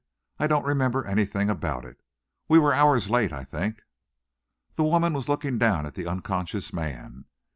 "I 0.39 0.47
don't 0.47 0.65
remember 0.65 1.05
anything 1.05 1.47
about 1.51 1.85
it. 1.85 2.01
We 2.49 2.57
were 2.57 2.73
hours 2.73 3.11
late, 3.11 3.31
I 3.31 3.43
think." 3.43 3.83
The 4.73 4.83
woman 4.83 5.13
was 5.13 5.29
looking 5.29 5.59
down 5.59 5.85
at 5.85 5.93
the 5.93 6.07
unconscious 6.07 6.73
man. 6.73 7.25